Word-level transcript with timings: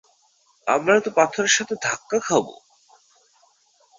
আমরা 0.67 0.93
তো 0.99 1.09
পাথরের 1.17 1.53
সাথে 1.57 1.75
ধাক্কা 1.81 2.17
খাবো! 2.19 2.53